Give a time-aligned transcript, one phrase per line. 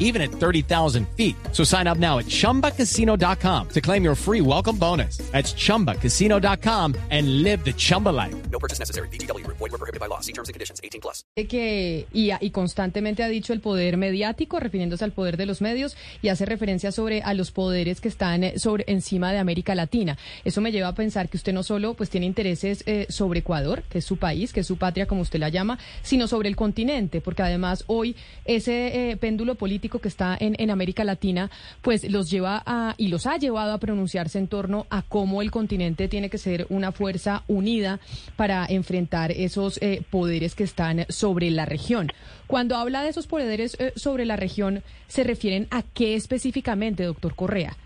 [0.00, 1.36] even at 30,000 feet.
[1.52, 5.18] So sign up now at chumbacasino.com to claim your free welcome bonus.
[5.30, 8.34] That's chumbacasino.com and live the Chumba life.
[8.50, 9.08] No purchase necessary.
[9.08, 9.46] BGW.
[9.46, 10.20] Void were prohibited by law.
[10.20, 10.80] See terms and conditions.
[10.82, 11.24] 18 plus.
[11.48, 15.96] que y, y constantemente ha dicho el poder mediático, refiriéndose al poder de los medios,
[16.22, 20.18] y hace referencia sobre a los poderes que están eh, sobre encima de América Latina.
[20.44, 23.82] Eso me lleva a pensar que usted no solo pues tiene intereses eh, sobre Ecuador,
[23.84, 26.56] que es su país, que es su patria, como usted la llama, sino sobre el
[26.56, 31.50] continente, porque además hoy ese eh, péndulo político que está en, en América Latina,
[31.82, 35.50] pues los lleva a y los ha llevado a pronunciarse en torno a cómo el
[35.50, 38.00] continente tiene que ser una fuerza unida
[38.36, 42.08] para enfrentar esos eh, poderes que están sobre la región.
[42.46, 47.34] Cuando habla de esos poderes eh, sobre la región, ¿se refieren a qué específicamente, doctor
[47.34, 47.76] Correa?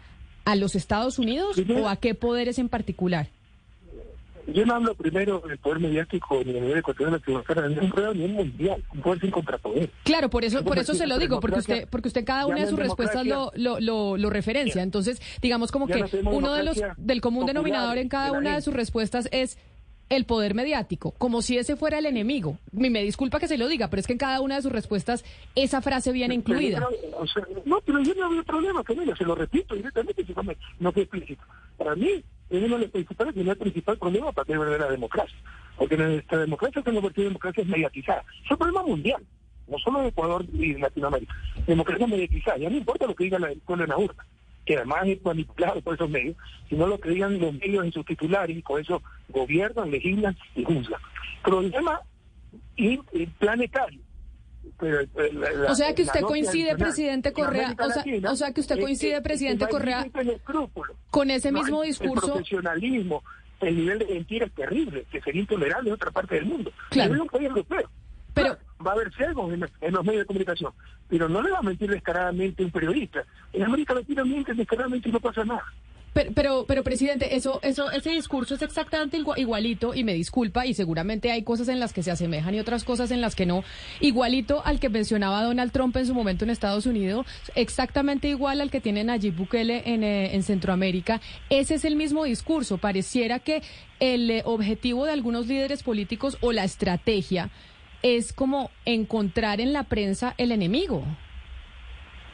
[0.44, 3.28] ¿A los Estados Unidos o a qué poderes en particular?
[4.47, 8.83] Yo no hablo primero del poder mediático ni a nivel ecuatoriano, sino a nivel mundial,
[8.92, 9.91] un poder sin contrapoder.
[10.05, 12.67] Claro, por eso, por eso se lo digo, porque usted, porque usted cada una de
[12.67, 14.83] sus respuestas lo, lo, lo, lo referencia.
[14.83, 18.75] Entonces, digamos como que uno de los del común denominador en cada una de sus
[18.75, 19.59] respuestas es
[20.08, 22.58] el poder mediático, como si ese fuera el enemigo.
[22.72, 24.72] Me, me disculpa que se lo diga, pero es que en cada una de sus
[24.72, 25.24] respuestas
[25.55, 26.86] esa frase viene incluida.
[26.88, 30.32] Pero, o sea, no, pero yo no veo problema, Camila, se lo repito directamente, si
[30.34, 31.42] no, me, no fue explícito.
[31.77, 35.36] Para mí, es uno de los principales, el principal problema para tener verdadera democracia.
[35.77, 38.25] Porque nuestra democracia se ha convertido en democracia mediatizada.
[38.44, 39.22] Es un problema mundial,
[39.66, 41.34] no solo de Ecuador y Latinoamérica.
[41.66, 44.25] Democracia mediatizada, ya no importa lo que diga la, el pueblo en la urna
[44.64, 46.36] que además es manipulado por esos medios,
[46.68, 50.64] sino lo que digan los medios en sus titulares y con eso gobiernan, legislan y
[50.64, 51.00] juzgan.
[51.42, 52.00] Problema
[52.76, 54.00] y, y planetario.
[54.78, 58.32] Pero, eh, la, la, O sea que usted coincide, presidente en Correa, o sea, Latina
[58.32, 60.06] o sea que usted coincide, presidente Correa,
[61.10, 62.26] con ese No, mismo el- discurso.
[62.26, 63.22] El profesionalismo,
[63.60, 66.72] el nivel de mentira es terrible, que sería intolerable en otra parte del mundo.
[66.91, 67.14] Claro.
[67.14, 67.88] En un país europeo.
[68.32, 70.72] Pero- va a haber ciegos en, en los medios de comunicación,
[71.08, 73.24] pero no le va a mentir descaradamente un periodista.
[73.52, 75.64] En América Latina mienten descaradamente y no pasa nada.
[76.12, 80.64] Pero, pero, pero, presidente, eso, eso, ese discurso es exactamente igua- igualito, y me disculpa,
[80.64, 83.46] y seguramente hay cosas en las que se asemejan y otras cosas en las que
[83.46, 83.64] no,
[83.98, 88.70] igualito al que mencionaba Donald Trump en su momento en Estados Unidos, exactamente igual al
[88.70, 91.20] que tiene Nayib Bukele en, eh, en Centroamérica.
[91.50, 92.78] Ese es el mismo discurso.
[92.78, 93.64] Pareciera que
[93.98, 97.50] el eh, objetivo de algunos líderes políticos o la estrategia
[98.04, 101.03] es como encontrar en la prensa el enemigo.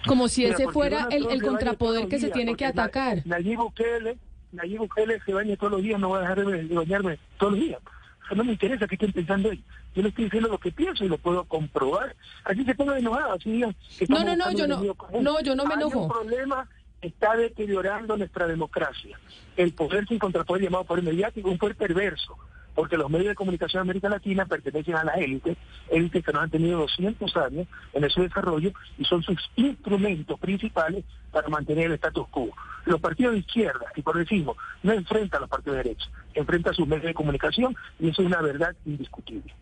[0.05, 3.23] Como si ese fuera el, el contrapoder que se tiene que atacar.
[3.25, 4.19] Nayib Bukele,
[4.51, 7.61] Nayib Bukele se baña todos los días, no voy a dejar de, bañarme todos los
[7.63, 7.81] días.
[8.25, 9.65] O sea, no me interesa que estén pensando ellos.
[9.95, 12.17] Yo le estoy diciendo lo que pienso y lo puedo comprobar.
[12.45, 14.83] Así se pongan enojados, así digan que No, no, no, yo no-
[15.21, 16.01] no, yo no me enojo.
[16.01, 16.69] un problema
[17.01, 19.21] está deteriorando nuestra democracia.
[19.57, 22.37] El poder sin contrapoder llamado poder mediático, un poder perverso,
[22.75, 25.57] porque los medios de comunicación de América Latina pertenecen a la élite,
[25.91, 31.05] élites que nos han tenido 200 años en su desarrollo y son sus instrumentos principales
[31.33, 32.51] para mantener el status quo.
[32.87, 36.77] Los partidos de izquierda y progresismo no enfrentan a los partidos de derecha, enfrentan a
[36.77, 39.55] sus medios de comunicación y eso es una verdad indiscutible.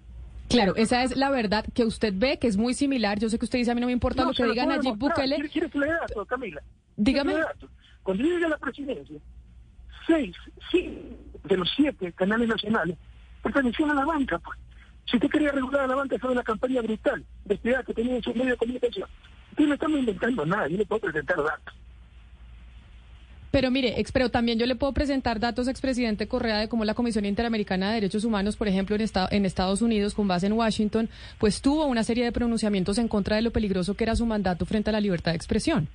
[0.49, 3.19] Claro, esa es la verdad que usted ve, que es muy similar.
[3.19, 4.79] Yo sé que usted dice a mí no me importa No, lo que diga puedo
[4.79, 5.11] Nayib demostrar.
[5.11, 5.35] Bukele.
[5.37, 6.63] ¿Quiere, quiere que le datos, Camila?
[6.97, 7.35] Dígame.
[8.03, 9.19] Cuando yo llegué a la presidencia,
[10.09, 10.35] seis,
[10.73, 10.99] sí,
[11.45, 12.97] de los siete canales nacionales
[13.43, 14.39] pertenecían a la banca.
[14.41, 14.59] Pues.
[15.09, 18.23] Si usted quería regular a la banca, fue una campaña brutal, despedida que tenía en
[18.23, 19.09] sus medios de comunicación.
[19.51, 21.75] Ustedes no estamos inventando nada, yo le puedo presentar datos.
[23.51, 26.93] Pero mire, ex, pero también yo le puedo presentar datos, expresidente Correa, de cómo la
[26.93, 30.53] Comisión Interamericana de Derechos Humanos, por ejemplo, en, esta- en Estados Unidos, con base en
[30.53, 31.09] Washington,
[31.39, 34.67] pues tuvo una serie de pronunciamientos en contra de lo peligroso que era su mandato
[34.67, 35.89] frente a la libertad de expresión,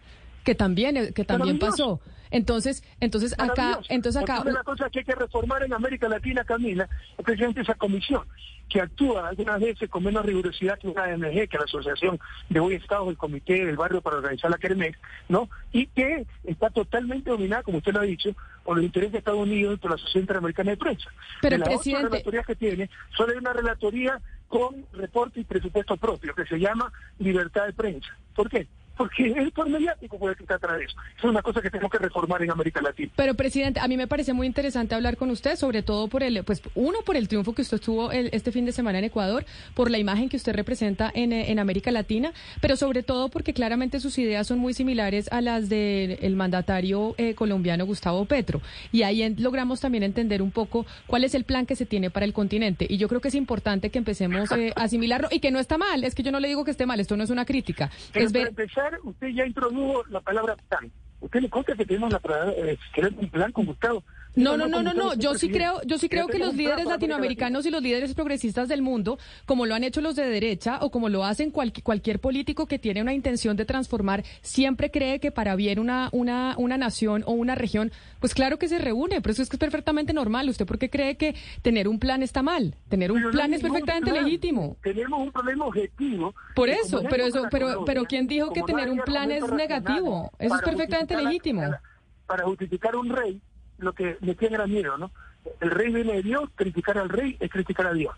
[0.44, 2.00] que también, eh, que también pasó.
[2.31, 6.44] Entonces, entonces acá, entonces Porque acá, una cosas que hay que reformar en América Latina,
[6.44, 8.24] Camila, es precisamente esa comisión,
[8.70, 12.19] que actúa algunas veces con menos rigurosidad que una AMG, que la Asociación
[12.50, 14.95] de Hoy Estados del Comité del Barrio para organizar la Kermés,
[15.30, 15.48] ¿no?
[15.72, 18.31] Y que está totalmente dominada, como usted lo ha dicho,
[18.63, 21.10] por los intereses de Estados Unidos y por la Sociedad Interamericana de Prensa.
[21.39, 25.44] Pero, de las presidente- ocho relatorías que tiene, solo hay una relatoría con reporte y
[25.44, 28.10] presupuesto propio, que se llama libertad de prensa.
[28.36, 28.68] ¿Por qué?
[28.98, 30.95] Porque es el poder mediático puede está atrás de eso.
[31.18, 33.12] Es una cosa que tenemos que reformar en América Latina.
[33.16, 36.44] Pero, presidente, a mí me parece muy interesante hablar con usted, sobre todo por el,
[36.44, 39.45] pues, uno, por el triunfo que usted tuvo el, este fin de semana en Ecuador,
[39.74, 44.00] por la imagen que usted representa en, en América Latina, pero sobre todo porque claramente
[44.00, 48.62] sus ideas son muy similares a las del mandatario eh, colombiano Gustavo Petro.
[48.92, 52.10] Y ahí en, logramos también entender un poco cuál es el plan que se tiene
[52.10, 52.86] para el continente.
[52.89, 55.78] Y yo creo que es importante que empecemos eh, a asimilarlo y que no está
[55.78, 56.04] mal.
[56.04, 57.89] Es que yo no le digo que esté mal, esto no es una crítica.
[58.12, 60.91] Pero es ver, empezar, usted ya introdujo la palabra plan.
[61.19, 62.77] Usted le consta que tenemos la palabra, eh,
[63.18, 64.03] un plan con Gustavo.
[64.35, 65.13] No, no, no, no, no.
[65.15, 68.81] Yo sí creo, yo sí creo que los líderes latinoamericanos y los líderes progresistas del
[68.81, 72.65] mundo, como lo han hecho los de derecha o como lo hacen cual- cualquier político
[72.65, 77.24] que tiene una intención de transformar, siempre cree que para bien una, una, una nación
[77.27, 80.50] o una región, pues claro que se reúne, pero eso es que es perfectamente normal.
[80.50, 82.75] ¿Usted por qué cree que tener un plan está mal?
[82.89, 84.24] Tener un Pero plan es perfectamente plan.
[84.24, 84.77] legítimo.
[84.81, 86.33] Tenemos un problema objetivo.
[86.56, 90.31] Por eso, pero eso, pero, Colombia, pero ¿quién dijo que tener un plan es negativo?
[90.39, 91.62] Eso es perfectamente legítimo.
[91.62, 91.81] Para,
[92.25, 93.39] para justificar un rey,
[93.83, 95.12] lo que me tiene era miedo, ¿no?
[95.59, 98.15] El rey viene de Dios, criticar al rey es criticar a Dios.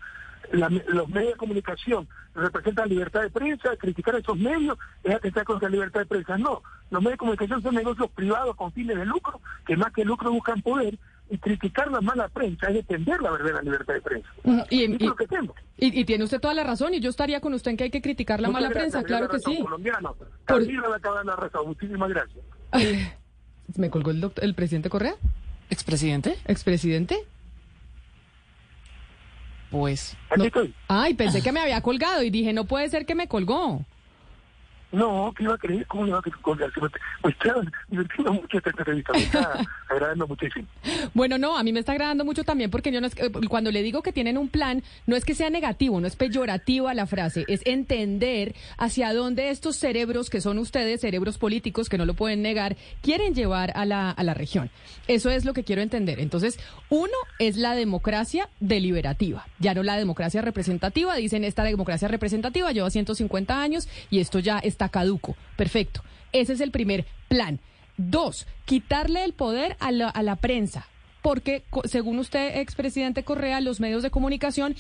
[0.52, 5.44] La- los medios de comunicación representan libertad de prensa, criticar a esos medios es atentar
[5.44, 6.38] contra la libertad de prensa.
[6.38, 10.06] No, los medios de comunicación son negocios privados con fines de lucro, que más que
[10.06, 10.98] lucro buscan poder,
[11.28, 14.30] y criticar la mala prensa es defender la verdadera libertad de prensa.
[14.70, 15.26] Y, lo que
[16.06, 18.40] tiene usted toda la razón, y yo estaría con usted en que hay que criticar
[18.40, 19.64] la Muchas mala gracias, prensa, claro que razón, sí.
[19.64, 20.16] Colombiano.
[20.48, 21.66] De dar razón.
[21.66, 22.46] Muchísimas gracias.
[23.78, 25.16] ¿Me colgó el, doctor- el presidente Correa?
[25.70, 26.38] ¿Expresidente?
[26.48, 27.18] ¿Expresidente?
[29.72, 30.46] Pues Aquí No.
[30.46, 30.74] estoy.
[30.88, 33.84] Ay, pensé que me había colgado y dije, no puede ser que me colgó.
[34.96, 35.86] No, ¿qué iba a creer?
[35.88, 36.38] ¿Cómo le va a creer?
[37.24, 37.56] Me está
[37.90, 39.14] divirtiendo mucho esta entrevista.
[39.14, 39.60] Me está
[39.90, 40.68] agradando muchísimo.
[41.14, 43.72] Bueno, no, a mí me está agradando mucho también porque yo no es que- cuando
[43.72, 47.08] le digo que tienen un plan, no es que sea negativo, no es peyorativa la
[47.08, 52.14] frase, es entender hacia dónde estos cerebros que son ustedes, cerebros políticos que no lo
[52.14, 54.70] pueden negar, quieren llevar a la, a la región.
[55.08, 56.20] Eso es lo que quiero entender.
[56.20, 56.58] Entonces,
[56.90, 61.16] uno es la democracia deliberativa, ya no la democracia representativa.
[61.16, 65.36] Dicen, esta democracia representativa lleva 150 años y esto ya está caduco.
[65.56, 66.02] Perfecto.
[66.32, 67.60] Ese es el primer plan.
[67.98, 70.88] Dos, quitarle el poder a la, a la prensa,
[71.22, 74.76] porque según usted, expresidente Correa, los medios de comunicación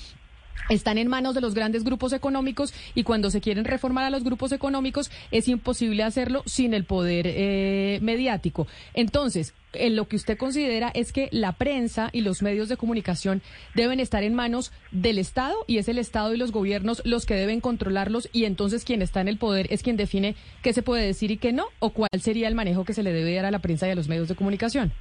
[0.69, 4.23] están en manos de los grandes grupos económicos y cuando se quieren reformar a los
[4.23, 8.67] grupos económicos es imposible hacerlo sin el poder eh, mediático.
[8.93, 13.41] Entonces, en lo que usted considera es que la prensa y los medios de comunicación
[13.73, 17.35] deben estar en manos del Estado y es el Estado y los gobiernos los que
[17.35, 21.05] deben controlarlos y entonces quien está en el poder es quien define qué se puede
[21.05, 23.51] decir y qué no o cuál sería el manejo que se le debe dar a
[23.51, 24.93] la prensa y a los medios de comunicación.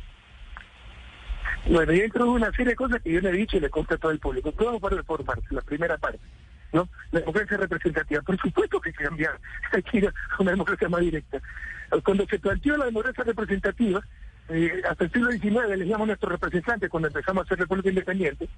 [1.66, 3.94] Bueno, yo introdujo una serie de cosas que yo le he dicho y le conté
[3.94, 4.52] a todo el público.
[4.52, 6.20] Todo para reformar, la primera parte.
[6.72, 6.88] ¿no?
[7.12, 8.20] La democracia representativa.
[8.22, 9.40] Por supuesto que hay que cambiar.
[9.72, 10.12] Hay que ir a
[10.43, 11.40] una democracia más directa.
[12.05, 14.02] Cuando se planteó la democracia representativa,
[14.49, 18.49] eh, hasta el siglo XIX elegíamos a nuestros representantes cuando empezamos a hacer República Independiente,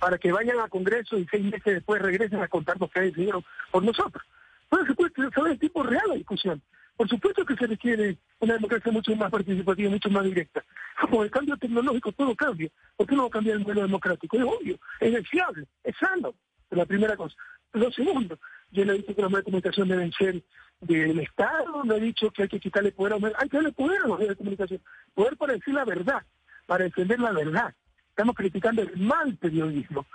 [0.00, 3.84] para que vayan al Congreso y seis meses después regresen a contarnos qué decidieron por
[3.84, 4.24] nosotros.
[4.70, 6.62] Bueno, se puede saber el tipo real la discusión.
[6.96, 10.64] Por supuesto que se requiere una democracia mucho más participativa, mucho más directa.
[11.00, 12.70] Como el cambio tecnológico, todo cambia.
[12.96, 14.36] ¿Por qué no va a cambiar el modelo democrático?
[14.36, 16.34] Es obvio, es deseable, es sano.
[16.70, 17.36] Es la primera cosa.
[17.72, 18.38] Lo segundo,
[18.70, 20.42] yo le he dicho que los medios de comunicación deben ser
[20.80, 23.56] del Estado, le he dicho que hay que quitarle poder a los medios, hay que
[23.56, 24.80] darle poder a los medios de comunicación,
[25.14, 26.22] poder para decir la verdad,
[26.66, 27.74] para defender la verdad.
[28.10, 30.06] Estamos criticando el mal periodismo,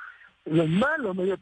[0.45, 1.39] los malos medios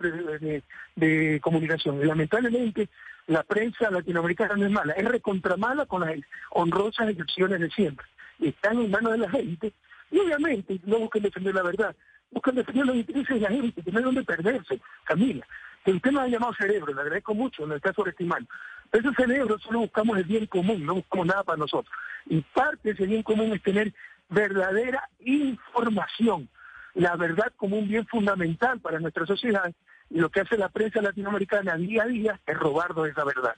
[0.95, 2.05] de, comunicación.
[2.05, 2.89] Lamentablemente
[3.29, 8.05] la prensa latinoamericana no es mala, es recontramala con las honrosas excepciones de siempre.
[8.39, 9.71] Están en manos de la gente.
[10.09, 11.95] Y obviamente no buscan defender la verdad,
[12.31, 15.45] buscan defender los intereses de la gente, que no hay donde perderse, Camila.
[15.85, 18.49] Que usted nos ha llamado cerebro, le agradezco mucho, nos está sobreestimando.
[18.89, 21.93] Pero ese cerebro solo buscamos el bien común, no buscamos nada para nosotros.
[22.25, 23.93] Y parte de ese bien común es tener
[24.29, 26.49] verdadera información,
[26.95, 29.71] la verdad como un bien fundamental para nuestra sociedad.
[30.09, 33.55] Y lo que hace la prensa latinoamericana día a día es robarnos esa verdad.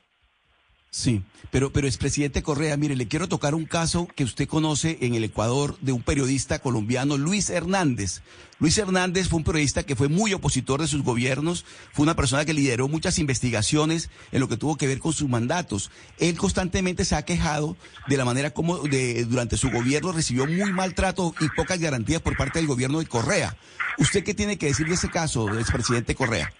[0.93, 5.15] Sí, pero, pero expresidente Correa, mire, le quiero tocar un caso que usted conoce en
[5.15, 8.21] el Ecuador de un periodista colombiano, Luis Hernández.
[8.59, 12.43] Luis Hernández fue un periodista que fue muy opositor de sus gobiernos, fue una persona
[12.43, 15.91] que lideró muchas investigaciones en lo que tuvo que ver con sus mandatos.
[16.19, 17.77] Él constantemente se ha quejado
[18.09, 22.35] de la manera como de, durante su gobierno recibió muy maltrato y pocas garantías por
[22.35, 23.55] parte del gobierno de Correa.
[23.97, 26.51] ¿Usted qué tiene que decir de ese caso, expresidente Correa?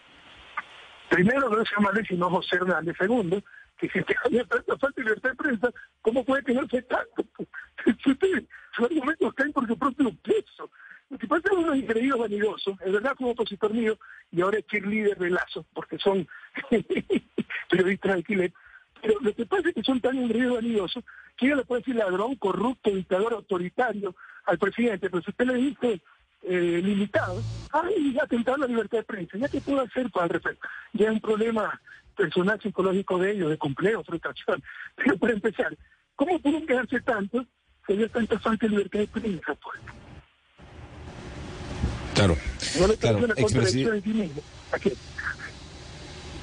[1.09, 2.95] Primero no se llama Luis, sino José Hernández.
[2.97, 3.43] Segundo,
[3.81, 5.71] que si usted había tanta falta de libertad de prensa,
[6.01, 7.25] ¿cómo puede tenerse tanto?
[8.03, 10.69] Sus argumentos caen por su propio peso.
[11.09, 12.79] Lo que pasa es unos increíbles vanidosos.
[12.79, 13.97] Es verdad un opositor mío
[14.31, 16.27] y ahora es cheerleader de Lazo, porque son
[17.69, 18.53] periodistas de alquiler.
[19.01, 21.03] Pero lo que pasa es que son tan engreídos vanidosos
[21.35, 25.55] que yo le puedo decir ladrón, corrupto, dictador autoritario al presidente, pero si usted le
[25.55, 26.01] dice
[26.43, 30.33] eh, limitado, ay, ya atentado la libertad de prensa, ¿ya qué puedo hacer para el
[30.33, 30.67] respecto?
[30.93, 31.81] Ya es un problema
[32.15, 34.63] personal psicológico de ellos, de complejo, frustración.
[34.95, 35.77] Pero para empezar,
[36.15, 37.45] ¿cómo pueden quedarse tanto
[37.87, 39.55] si hay tanta falta de libertad de prensa?
[39.55, 39.81] Pues?
[42.13, 42.37] Claro.
[42.79, 43.17] No le claro.
[43.19, 44.41] una contradicción en sí mismo.
[44.71, 44.93] ¿A qué?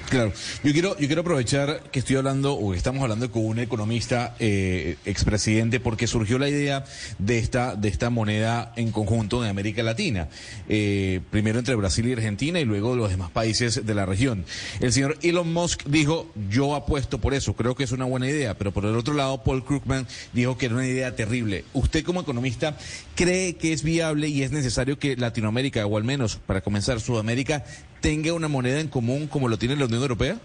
[0.09, 4.35] Claro, yo quiero, yo quiero aprovechar que estoy hablando o estamos hablando con un economista
[4.39, 6.83] eh, expresidente porque surgió la idea
[7.19, 10.27] de esta, de esta moneda en conjunto de América Latina,
[10.67, 14.45] eh, primero entre Brasil y Argentina y luego los demás países de la región.
[14.79, 18.57] El señor Elon Musk dijo, yo apuesto por eso, creo que es una buena idea,
[18.57, 21.65] pero por el otro lado Paul Krugman dijo que era una idea terrible.
[21.73, 22.75] ¿Usted como economista
[23.13, 27.63] cree que es viable y es necesario que Latinoamérica, o al menos para comenzar Sudamérica,
[28.01, 30.37] tenga una moneda en común como lo tiene la Unión Europea?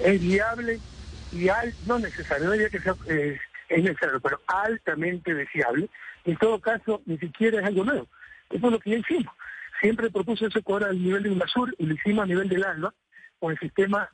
[0.00, 0.80] es viable
[1.30, 5.88] y al, no que sea, eh, es necesario, pero altamente deseable.
[6.24, 8.06] En todo caso, ni siquiera es algo nuevo.
[8.50, 9.34] Eso es lo que ya hicimos.
[9.80, 12.94] Siempre propuse ese cobrar al nivel de UNASUR y lo hicimos a nivel del ALBA,
[13.38, 14.08] con el sistema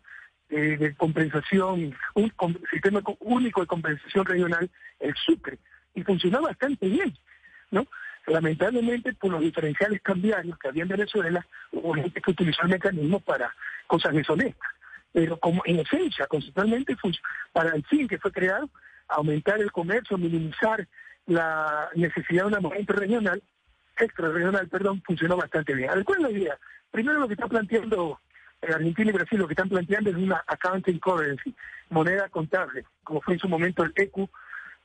[0.49, 2.33] eh, de compensación, un
[2.71, 5.59] sistema co- único de compensación regional, el SUCRE,
[5.95, 7.13] y funcionó bastante bien,
[7.71, 7.87] ¿no?
[8.29, 13.21] Lamentablemente, por los diferenciales cambiarios que había en Venezuela, hubo gente que utilizó el mecanismo
[13.21, 13.53] para
[13.87, 14.69] cosas deshonestas
[15.13, 16.97] pero como en esencia, conceptualmente,
[17.53, 18.69] para el fin que fue creado,
[19.09, 20.87] aumentar el comercio, minimizar
[21.27, 23.43] la necesidad de una moneda interregional,
[23.99, 25.91] extrarregional, perdón, funcionó bastante bien.
[26.05, 26.59] ¿cuál es la idea?
[26.91, 28.21] Primero lo que está planteando
[28.63, 31.55] eh, Argentina y Brasil, lo que están planteando es una accounting currency,
[31.91, 34.29] moneda contable, como fue en su momento el ECU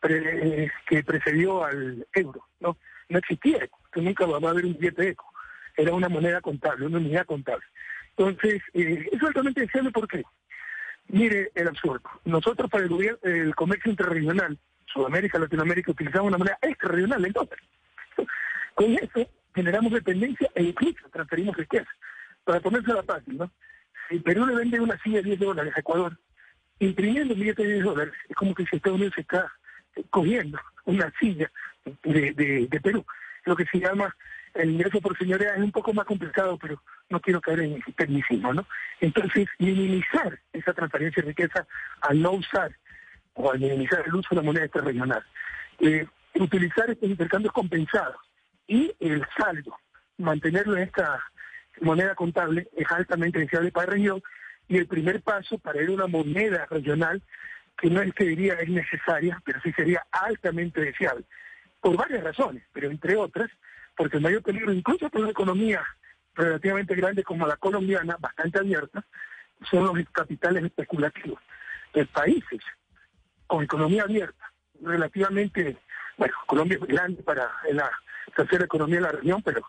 [0.09, 2.77] eh, que precedió al euro, ¿no?
[3.09, 5.25] No existía ECU, que nunca va a haber un billete ECU,
[5.77, 7.65] era una moneda contable, una unidad contable.
[8.15, 10.23] Entonces, eh, es altamente deseable porque,
[11.07, 16.57] mire el absurdo, nosotros para el, gobierno, el comercio interregional, Sudamérica, Latinoamérica, utilizamos una moneda
[16.61, 17.59] extrarregional, el dólar.
[18.75, 21.89] Con eso generamos dependencia e incluso transferimos riqueza.
[22.43, 23.51] Para ponerse la fácil, ¿no?
[24.09, 26.17] Si Perú le vende una silla de 10 dólares a Ecuador,
[26.79, 29.51] imprimiendo un billete de 10 dólares, es como que si Estados Unidos está
[30.09, 31.51] cogiendo una silla
[32.03, 33.05] de, de, de Perú.
[33.45, 34.15] Lo que se llama
[34.53, 38.53] el ingreso por señoría es un poco más complicado, pero no quiero caer en tecnicismo,
[38.53, 38.65] ¿no?
[38.99, 41.65] Entonces, minimizar esa transferencia de riqueza
[42.01, 42.71] al no usar
[43.33, 45.23] o al minimizar el uso de la moneda extrarregional.
[45.79, 48.15] Eh, utilizar estos intercambios compensados
[48.67, 49.75] y el saldo,
[50.17, 51.19] mantenerlo en esta
[51.81, 54.21] moneda contable es altamente deseable para la región
[54.67, 57.21] y el primer paso para ir a una moneda regional
[57.77, 61.25] que no es que diría es necesaria, pero sí sería altamente deseable,
[61.83, 63.51] por varias razones, pero entre otras,
[63.97, 65.83] porque el mayor peligro, incluso para una economía
[66.33, 69.05] relativamente grande como la colombiana, bastante abierta,
[69.69, 71.41] son los capitales especulativos.
[71.93, 72.61] En países
[73.47, 74.49] con economía abierta,
[74.81, 75.75] relativamente,
[76.17, 77.91] bueno, Colombia es grande para la
[78.33, 79.61] tercera economía de la región, pero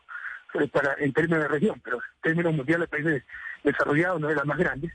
[0.54, 3.24] eh, para en términos de región, pero en términos mundiales, países
[3.64, 4.94] desarrollados no es la más grande.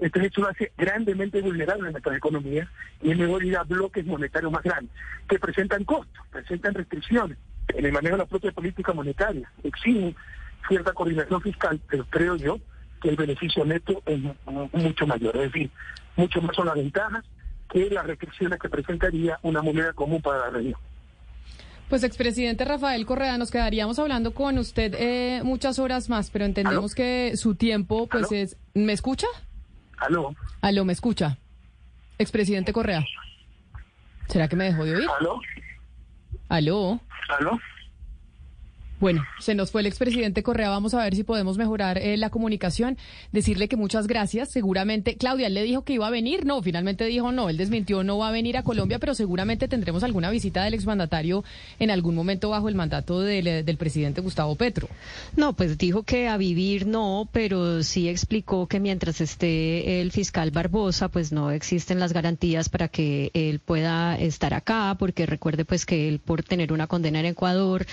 [0.00, 2.70] Entonces esto lo hace grandemente vulnerable a nuestra economía
[3.02, 4.90] y es mejor ir a bloques monetarios más grandes,
[5.28, 7.36] que presentan costos, presentan restricciones
[7.68, 10.16] en el manejo de la propia política monetaria, exigen
[10.68, 12.58] cierta coordinación fiscal, pero creo yo
[13.02, 14.34] que el beneficio neto es mu-
[14.72, 15.70] mucho mayor, es decir,
[16.16, 17.24] mucho más son las ventajas
[17.70, 20.80] que las restricciones que presentaría una moneda común para la región.
[21.88, 26.92] Pues, expresidente Rafael Correa, nos quedaríamos hablando con usted eh, muchas horas más, pero entendemos
[26.92, 26.96] ¿Aló?
[26.96, 28.40] que su tiempo, pues, ¿Aló?
[28.40, 28.56] es...
[28.74, 29.26] ¿Me escucha?
[30.00, 30.34] ¿Aló?
[30.62, 31.36] Aló, ¿me escucha?
[32.18, 33.04] Expresidente Correa.
[34.28, 35.08] ¿Será que me dejó de oír?
[35.18, 35.40] ¿Aló?
[36.48, 37.00] Aló.
[37.38, 37.58] ¿Aló?
[39.00, 40.68] Bueno, se nos fue el expresidente Correa.
[40.68, 42.98] Vamos a ver si podemos mejorar eh, la comunicación.
[43.32, 44.50] Decirle que muchas gracias.
[44.50, 46.44] Seguramente, Claudia, él le dijo que iba a venir.
[46.44, 47.48] No, finalmente dijo no.
[47.48, 51.44] Él desmintió, no va a venir a Colombia, pero seguramente tendremos alguna visita del exmandatario
[51.78, 54.86] en algún momento bajo el mandato del, eh, presidente Gustavo Petro.
[55.34, 60.50] No, pues dijo que a vivir no, pero sí explicó que mientras esté el fiscal
[60.50, 65.86] Barbosa, pues no existen las garantías para que él pueda estar acá, porque recuerde pues
[65.86, 67.86] que él por tener una condena en Ecuador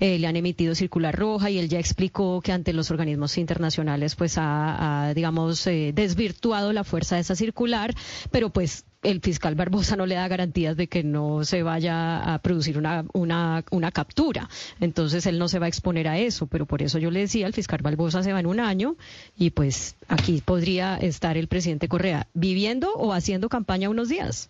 [0.00, 4.14] eh, le han emitido circular roja y él ya explicó que ante los organismos internacionales
[4.14, 7.94] pues ha, digamos, eh, desvirtuado la fuerza de esa circular,
[8.30, 12.38] pero pues el fiscal Barbosa no le da garantías de que no se vaya a
[12.38, 14.48] producir una, una, una captura.
[14.80, 17.46] Entonces él no se va a exponer a eso, pero por eso yo le decía,
[17.46, 18.96] el fiscal Barbosa se va en un año
[19.36, 24.48] y pues aquí podría estar el presidente Correa viviendo o haciendo campaña unos días.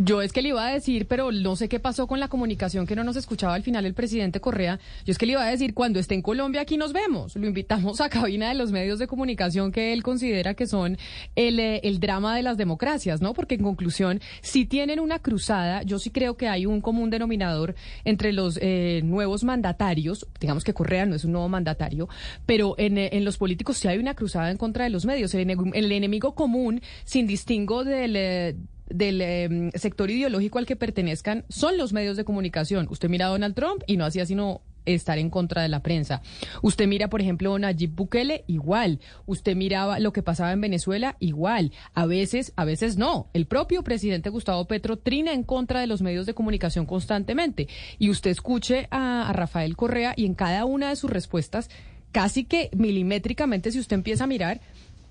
[0.00, 2.86] Yo es que le iba a decir, pero no sé qué pasó con la comunicación
[2.86, 4.78] que no nos escuchaba al final el presidente Correa.
[5.04, 7.34] Yo es que le iba a decir, cuando esté en Colombia, aquí nos vemos.
[7.34, 10.98] Lo invitamos a cabina de los medios de comunicación que él considera que son
[11.34, 13.34] el, eh, el drama de las democracias, ¿no?
[13.34, 17.74] Porque en conclusión, si tienen una cruzada, yo sí creo que hay un común denominador
[18.04, 20.28] entre los eh, nuevos mandatarios.
[20.38, 22.08] Digamos que Correa no es un nuevo mandatario,
[22.46, 25.34] pero en, eh, los políticos sí hay una cruzada en contra de los medios.
[25.34, 28.14] El, el enemigo común, sin distingo del.
[28.14, 28.56] eh,
[28.90, 32.88] del eh, sector ideológico al que pertenezcan son los medios de comunicación.
[32.90, 34.62] Usted mira a Donald Trump y no hacía sino
[34.94, 36.22] estar en contra de la prensa.
[36.62, 39.00] Usted mira, por ejemplo, a Nayib Bukele, igual.
[39.26, 41.72] Usted miraba lo que pasaba en Venezuela, igual.
[41.94, 43.28] A veces, a veces no.
[43.34, 47.68] El propio presidente Gustavo Petro trina en contra de los medios de comunicación constantemente.
[47.98, 51.68] Y usted escuche a, a Rafael Correa y en cada una de sus respuestas,
[52.12, 54.60] casi que milimétricamente, si usted empieza a mirar,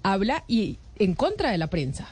[0.04, 2.10] habla y en contra de la prensa.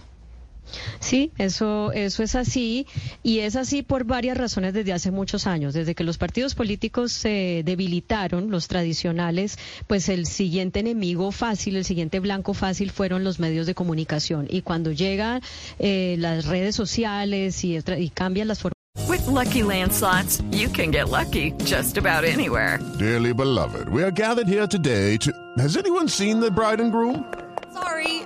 [1.00, 2.88] Sí, eso, eso es así
[3.24, 5.74] y es así por varias razones desde hace muchos años.
[5.74, 9.58] Desde que los partidos políticos se debilitaron, los tradicionales,
[9.88, 14.48] pues el siguiente enemigo fácil, el siguiente blanco fácil fueron los medios de comunicación.
[14.50, 15.42] Y cuando llegan
[15.80, 18.76] eh, las redes sociales y, y cambian las formas
[19.08, 22.80] With Lucky Land slots, you can get lucky just about anywhere.
[22.98, 25.32] Dearly beloved, we are gathered here today to.
[25.58, 27.32] Has anyone seen the bride and groom?
[27.74, 28.22] Sorry,